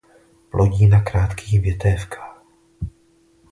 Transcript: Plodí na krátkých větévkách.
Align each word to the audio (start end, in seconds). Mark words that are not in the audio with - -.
Plodí 0.49 0.87
na 0.87 1.01
krátkých 1.01 1.61
větévkách. 1.61 2.43